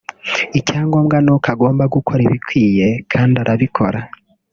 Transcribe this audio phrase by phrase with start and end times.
[0.59, 3.99] icya ngombwa ni uko agomba gukora ibikwiye kandi arabikora